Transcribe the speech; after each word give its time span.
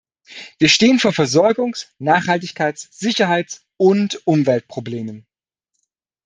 Wir 0.57 0.67
stehen 0.67 0.97
vor 0.97 1.11
Versorgungs-, 1.13 1.89
Nachhaltigkeits-, 1.99 2.87
Sicherheits- 2.89 3.67
und 3.77 4.25
Umweltproblemen. 4.25 5.27